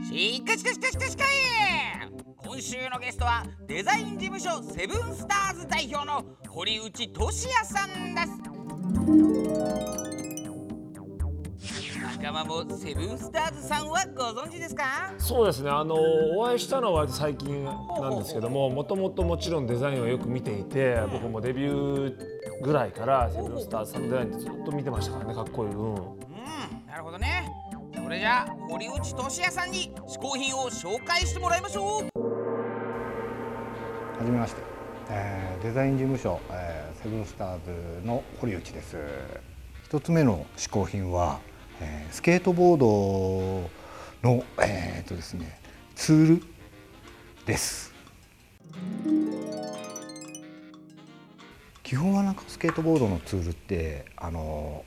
[0.00, 1.26] しかしかしかしかしかい
[2.36, 8.28] 今週のゲストはデザイン事務所セブンスターズ代表の堀内俊也さんです。
[12.16, 15.12] 仲間もセブンスターズさんはご存知ですか？
[15.18, 15.70] そうですね。
[15.70, 15.94] あの
[16.38, 25.94] お会いしたのは最近なんですけどももともともちろんデザインをよく見ていて僕もデビューぐらいからセブンスターズさんのデザインずっと見てましたからねかっこいいうん。
[25.94, 26.16] うん
[26.86, 27.44] なるほどね。
[27.48, 27.61] そ
[28.12, 32.04] れじゃあ堀内俊也さんに嗜好品を紹介してもらいましょう。
[34.18, 34.60] はじめまして、
[35.10, 37.58] えーデザイン事務所、えーセブンスター
[38.00, 38.96] ズの堀内です。
[39.84, 41.40] 一つ目の嗜好品は、
[41.80, 42.78] えースケートボー
[44.22, 45.58] ドの、えーとですね、
[45.94, 46.42] ツール
[47.46, 47.92] です。
[51.82, 54.84] 基本はなんかスケートボードのツールってあの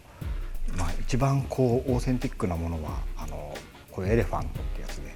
[1.16, 3.55] 一番こうオーセンティックなものはあの
[3.89, 5.16] これエレファントってやつで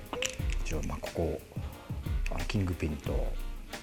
[0.64, 1.42] 一応まあここ
[2.32, 3.28] あのキングピンと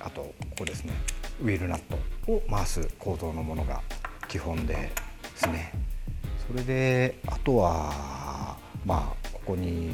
[0.00, 0.94] あとここですね
[1.42, 1.80] ウィルナッ
[2.24, 3.82] トを回す構造のものが
[4.28, 4.90] 基本でで
[5.34, 5.74] すね。
[6.48, 8.56] それであとは
[8.86, 9.90] まあここに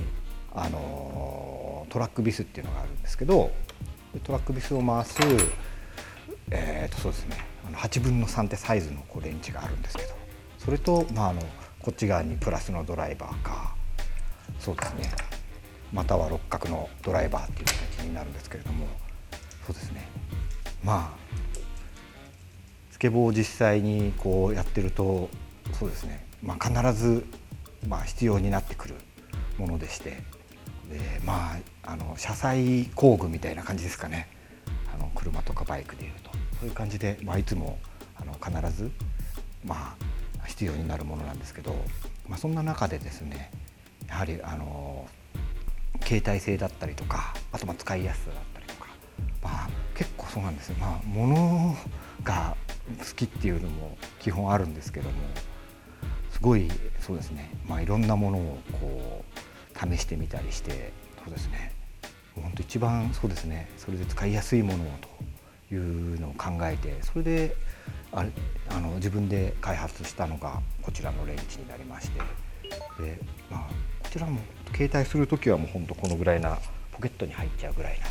[0.54, 3.50] あのトラックビスっていうのがあるんですけど
[4.22, 5.18] トラックビスを回す
[6.52, 10.10] えー、とそうですねあの8分の3ってサイズのこうレンチがあるんですけど
[10.58, 11.42] それと、まあ、あの
[11.82, 13.74] こっち側にプラスのドライバーか。
[14.60, 15.10] そうですね。
[15.92, 18.86] または六角のドライバーっていう形になるんですけれども。
[19.66, 20.06] そうですね。
[20.84, 21.22] まあ
[22.92, 25.28] スケボーを実際にこうやってると
[25.72, 27.26] そうですね、まあ、必ず、
[27.88, 28.94] まあ、必要になってくる
[29.58, 30.22] ものでして。
[30.90, 34.28] でまああの車載工具みたいな感じですかね。
[34.94, 36.30] あの車とかバイクでいうと。
[36.60, 37.78] そういう感じで、まあ、いつも
[38.14, 38.92] あの必ず、
[39.64, 40.11] まあ、
[40.46, 41.74] 必要になるものなんですけど、
[42.28, 43.50] まあ、そんな中でですね
[44.08, 45.06] やはりあの
[46.04, 48.88] 携帯性だったりとかあとま使いやすさだったりとか、
[49.42, 51.76] まあ、結構そうなんですよ、まあ、物
[52.24, 52.56] が
[52.98, 55.16] 好きっていうのも基本あるんですけども
[56.30, 56.68] すごい
[57.00, 59.24] そうですね、まあ、いろんなものをこ
[59.74, 60.92] う試してみたりして
[61.24, 61.72] そうですね。
[62.34, 63.68] 本当一番そうですね。
[63.76, 65.08] それで使いやすいものをと
[65.74, 67.56] いうのを考えてそれで
[68.12, 68.30] あれ
[68.68, 72.18] あの自分で開発したのがこちらのレンチになりまして
[73.00, 73.18] で、
[73.50, 73.60] まあ、
[74.02, 74.38] こちらも
[74.74, 76.58] 携帯する時はもう本当このぐらいな
[76.92, 78.06] ポケットに入っちゃうぐらいな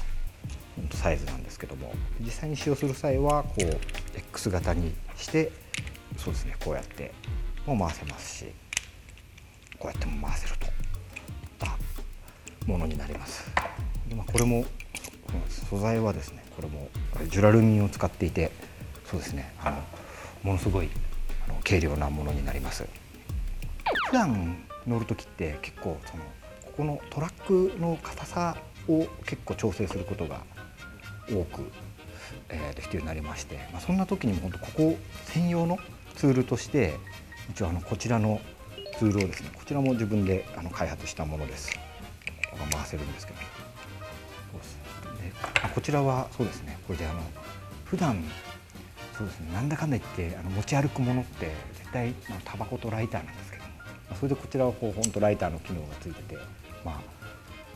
[0.95, 3.79] サイズなんですけども実際に使用する際はこう
[4.17, 5.51] X 型にして
[6.17, 7.11] そうですねこうやって
[7.65, 8.45] も回せますし
[9.77, 10.71] こうやっても回せるといっ
[11.59, 11.77] た
[12.65, 13.51] ものになります。
[14.07, 14.65] でまあ、これも
[15.69, 16.89] 素材はですねこれも
[17.29, 18.51] ジュラルミンを使っていて
[19.05, 19.77] そうですねあの
[20.43, 20.89] ものすごい
[21.47, 22.85] あの軽量なものになります。
[24.07, 26.23] 普段乗る時って結構その
[26.65, 30.41] ここのトラックの硬さを結構調整することが
[31.27, 31.61] 多く、
[32.49, 35.77] えー必要になりまして、まあ、そんな時にも本当ここ専用の
[36.15, 36.95] ツールとして
[37.49, 38.41] 一応あのこちらの
[38.97, 41.71] ツールをですねこちらも自分であの開発したものです。
[42.51, 43.39] ここが回せるんですけど
[45.73, 46.77] こちらはそうですね。
[46.87, 47.21] これであの
[47.85, 48.23] 普段
[49.17, 53.69] そうですねなんだかんだ言ってあの持ち歩くものって絶対まあタバコとライターなんですけども、
[54.09, 56.37] ま、それでこちらはこう本当ライターの機能がついてて
[56.83, 57.01] まあ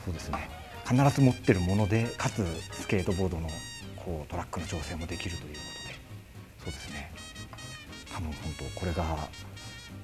[0.03, 0.49] そうですね。
[0.87, 3.49] 必ず持ってるものでかつスケートボードの
[3.95, 5.95] こうトラックの調整もできるということで
[6.65, 7.11] そうですね。
[8.13, 9.03] 多分本当これが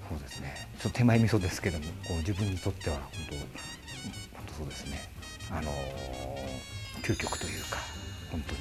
[0.09, 0.67] そうですね。
[0.79, 5.09] ちょっと手前味噌ですけどもこう自分にとっては本当本当そうですね。
[5.51, 7.79] あのー究極というか
[8.31, 8.59] 本当に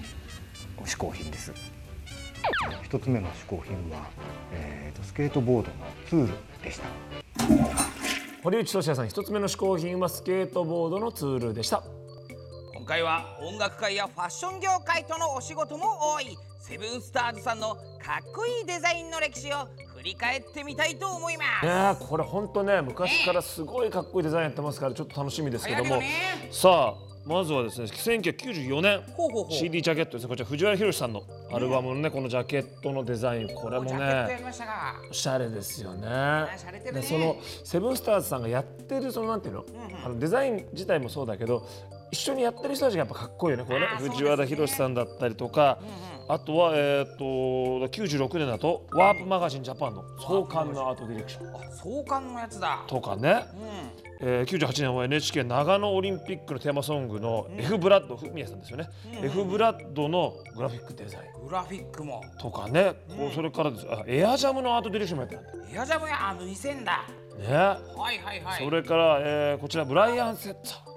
[0.86, 1.52] 嗜好品です。
[2.82, 4.08] 一つ目の嗜好品は、
[4.52, 6.32] えーとスケートボードのツール
[6.64, 6.84] でした。
[8.42, 11.82] 堀内俊也さん一つ目の嗜好品はスケートボードのツールでした。
[12.74, 21.72] 今回は音楽界やファッション業界とのお仕事も多いセブンスターズさんのかっこいいデザインの歴史を振り返ってみたいと思います、ね
[22.02, 26.48] えこれ本当ね昔からすごいかっこいいデザインやってますからちょっと楽しみですけども、ね。
[26.50, 29.02] さあまずはですね1994年。
[29.12, 29.52] ほうほうほう。
[29.52, 30.28] CD ジャケットですね。
[30.28, 31.22] こちら藤原宏さんの
[31.52, 33.54] アルバムのねこのジャケットのデザイン。
[33.54, 34.40] これもね
[35.10, 36.08] おしゃれですよね。
[36.92, 39.64] でそのセブンスターズさんがやってるそのなんていうの,、
[40.04, 41.66] あのデザイン自体もそうだけど
[42.10, 43.64] 一緒にやってる人たちがやっぱかっこいいよね。
[43.66, 45.78] これね藤原宏さんだったりとか、
[46.28, 51.54] あとはえっ、と96年だとワープマガジンジャパンの創刊のアートディレクション。
[51.54, 52.84] あ創刊のやつだ。
[52.86, 53.44] とかね、
[54.20, 54.28] うん。
[54.28, 58.88] えー、98年は NHK 長野オリンピックのテーマソングの F ブラッドフミヤさんですよね、
[59.22, 61.46] F ブラッドのグラフィックデザイン。
[61.46, 62.22] グラフィックも。
[62.38, 63.86] とかね、こうそれからです。
[63.90, 65.74] あエアジャムのアートディレクションもやってるんだ。
[65.74, 67.04] エアジャムやあの2000だ。
[67.38, 68.64] ね、はいはいはい。
[68.64, 70.89] それから、えーこちらブライアン・セッツァ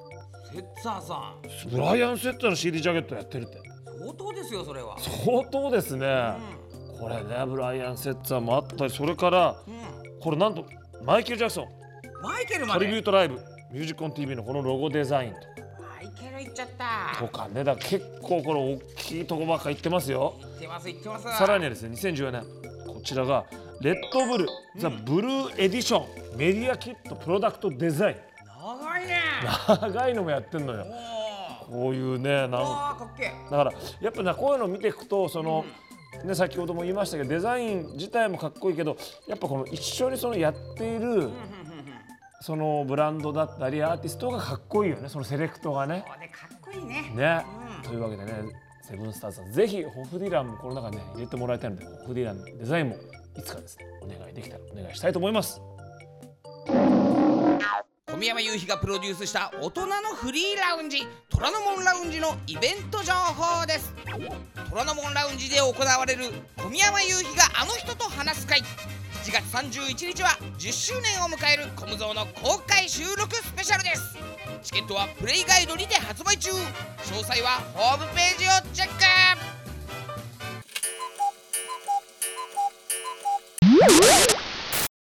[0.53, 1.47] セッツァーさん。
[1.47, 3.57] ーブライアン・セッツァーの CD ジャケットやってるって。
[3.99, 4.95] 相当ですよそれは。
[4.99, 6.33] 相当ですね、
[6.99, 10.65] これねブライアン・セッツァーもあったりそれからうん、うん、これなんと
[11.03, 11.67] マイケル・ジャクソン。
[12.21, 13.35] マイケルまトでリビュートライブ
[13.71, 15.39] ミュージコン TV のこのロゴデザインと。
[15.39, 15.45] か
[15.79, 17.19] マイケル行っちゃった。
[17.19, 20.35] とかねだから結構これ大きいとこばっか行ってますよ。
[20.39, 21.37] 行ってます行ってます。
[21.37, 22.43] さらにはですね2014年
[22.85, 23.45] こちらが
[23.81, 24.47] レッドブル
[24.77, 26.03] ザ・ブルーエディショ
[26.35, 28.32] ンメディアキットプロダクトデザイン
[29.81, 30.85] 長いのもやってんのよ。
[31.69, 35.65] おこういうねなんだからやっぱねこういうのを見ていくとその、
[36.23, 38.97] ね、先ほども言いましたけどデザイン自体もかっこいいけど
[39.27, 41.29] やっぱこの一緒にそのやっている
[42.41, 45.07] そのブランドだったりアーティストがかっこいいよね。
[45.07, 46.03] そのセレクトがね。
[46.05, 47.13] これかっこいいね。
[47.15, 47.45] ね、
[47.77, 47.89] うん。
[47.89, 48.33] というわけでね
[48.81, 52.95] セブンスターズさんぜひホフディランもこの中にね入れてもらいたいのでホフディランのデザインも
[53.37, 55.61] いつかですねお願いできたらお願いしたいと思います。
[58.23, 63.93] 小宮山雄飛がプロデュースした大人のフリーラウンジ虎ノ門ラウンジのイベント情報です。
[64.69, 68.61] 虎ノ門ラウンジで行われる小宮山雄飛があの人と話す会。
[68.61, 68.63] 7
[69.33, 74.15] 月31日は10周年を迎えるコムゾーの公開収録スペシャルです。
[74.63, 76.51] チケットはプレイガイドにて発売中。
[76.51, 76.57] 詳
[77.25, 79.52] 細はホームページをチェック。